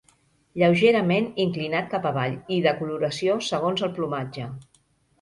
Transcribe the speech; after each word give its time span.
Lleugerament 0.61 1.27
inclinat 1.43 1.93
cap 1.93 2.09
avall, 2.13 2.39
i 2.57 2.59
de 2.69 2.75
coloració 2.83 3.39
segons 3.53 3.89
el 3.91 3.97
plomatge. 4.03 4.53